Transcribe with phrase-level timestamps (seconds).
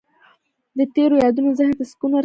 [0.77, 2.19] د تېرو یادونه ذهن ته سکون ورکوي.